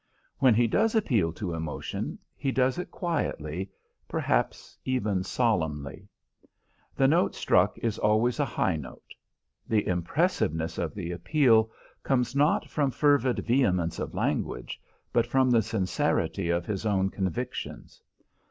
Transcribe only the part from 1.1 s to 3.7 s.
to emotion, he does it quietly,